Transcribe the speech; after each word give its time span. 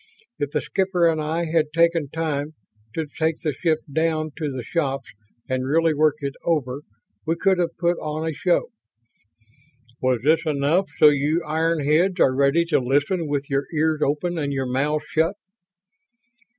If 0.39 0.49
the 0.49 0.61
skipper 0.61 1.07
and 1.07 1.21
I 1.21 1.45
had 1.45 1.71
taken 1.71 2.09
time 2.09 2.55
to 2.95 3.05
take 3.05 3.41
the 3.41 3.53
ship 3.53 3.81
down 3.93 4.31
to 4.37 4.51
the 4.51 4.63
shops 4.63 5.11
and 5.47 5.67
really 5.67 5.93
work 5.93 6.15
it 6.21 6.33
over 6.43 6.81
we 7.27 7.35
could 7.35 7.59
have 7.59 7.77
put 7.77 7.99
on 7.99 8.27
a 8.27 8.33
show. 8.33 8.71
Was 10.01 10.21
this 10.23 10.41
enough 10.43 10.87
so 10.97 11.09
you 11.09 11.43
iron 11.45 11.85
heads 11.85 12.19
are 12.19 12.33
ready 12.33 12.65
to 12.65 12.79
listen 12.79 13.27
with 13.27 13.47
your 13.47 13.67
ears 13.75 14.01
open 14.01 14.39
and 14.39 14.51
your 14.51 14.65
mouths 14.65 15.05
shut?" 15.07 15.35